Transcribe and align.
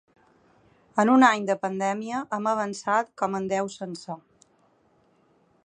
En 1.03 1.11
un 1.15 1.25
any 1.27 1.43
de 1.49 1.55
pandèmia 1.65 2.21
hem 2.37 2.49
avançat 2.53 3.13
com 3.23 3.37
en 3.41 3.47
deu 3.53 3.69
sense. 3.75 4.19